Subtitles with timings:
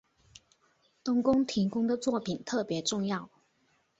[1.03, 3.29] 冬宫提供的作品特别重要。